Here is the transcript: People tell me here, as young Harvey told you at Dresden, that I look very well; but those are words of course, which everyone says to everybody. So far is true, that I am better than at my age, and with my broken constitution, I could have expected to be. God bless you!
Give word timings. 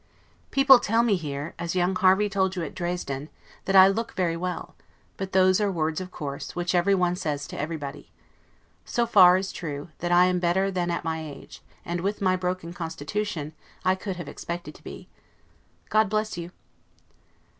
People 0.49 0.79
tell 0.79 1.03
me 1.03 1.13
here, 1.15 1.53
as 1.59 1.75
young 1.75 1.95
Harvey 1.95 2.27
told 2.27 2.55
you 2.55 2.63
at 2.63 2.73
Dresden, 2.73 3.29
that 3.65 3.75
I 3.75 3.87
look 3.87 4.13
very 4.13 4.35
well; 4.35 4.73
but 5.15 5.31
those 5.31 5.61
are 5.61 5.71
words 5.71 6.01
of 6.01 6.09
course, 6.09 6.55
which 6.55 6.73
everyone 6.73 7.15
says 7.15 7.45
to 7.49 7.59
everybody. 7.61 8.09
So 8.83 9.05
far 9.05 9.37
is 9.37 9.51
true, 9.51 9.89
that 9.99 10.11
I 10.11 10.25
am 10.25 10.39
better 10.39 10.71
than 10.71 10.89
at 10.89 11.03
my 11.03 11.21
age, 11.23 11.61
and 11.85 12.01
with 12.01 12.19
my 12.19 12.35
broken 12.35 12.73
constitution, 12.73 13.53
I 13.85 13.93
could 13.93 14.15
have 14.15 14.27
expected 14.27 14.73
to 14.73 14.83
be. 14.83 15.07
God 15.89 16.09
bless 16.09 16.35
you! 16.35 16.49